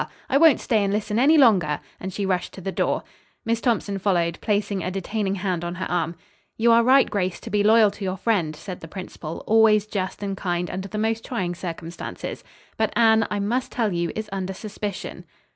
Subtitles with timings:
[0.31, 3.03] I won't stay and listen any longer," and she rushed to the door.
[3.45, 6.15] Miss Thompson followed, placing a detaining hand on her arm.
[6.57, 10.23] "You are right, Grace, to be loyal to your friend," said the principal, always just
[10.23, 12.43] and kind under the most trying circumstances;
[12.77, 15.23] "but Anne, I must tell you, is under suspicion."